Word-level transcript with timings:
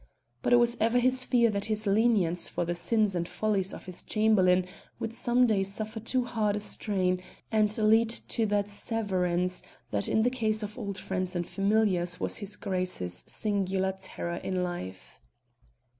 But 0.41 0.51
it 0.51 0.55
was 0.55 0.77
ever 0.79 0.97
his 0.97 1.23
fear 1.23 1.51
that 1.51 1.65
his 1.65 1.85
lenience 1.85 2.47
for 2.49 2.65
the 2.65 2.73
sins 2.73 3.13
and 3.13 3.27
follies 3.29 3.71
of 3.71 3.85
his 3.85 4.01
Chamberlain 4.01 4.65
would 4.97 5.13
some 5.13 5.45
day 5.45 5.61
suffer 5.61 5.99
too 5.99 6.23
hard 6.23 6.55
a 6.55 6.59
strain, 6.59 7.21
and 7.51 7.77
lead 7.77 8.09
to 8.09 8.47
that 8.47 8.67
severance 8.67 9.61
that 9.91 10.07
in 10.07 10.23
the 10.23 10.31
case 10.31 10.63
of 10.63 10.75
old 10.79 10.97
friends 10.97 11.35
and 11.35 11.47
familiars 11.47 12.19
was 12.19 12.37
his 12.37 12.55
Grace's 12.55 13.23
singular 13.27 13.93
terror 14.01 14.37
in 14.37 14.63
life. 14.63 15.21